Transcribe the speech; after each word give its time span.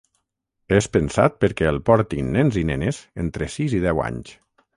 És 0.77 0.87
pensat 0.95 1.35
perquè 1.45 1.67
el 1.73 1.77
portin 1.89 2.33
nens 2.39 2.59
i 2.63 2.67
nenes 2.71 3.03
entre 3.27 3.51
sis 3.59 3.77
i 3.81 3.85
deu 3.87 4.03
anys. 4.11 4.35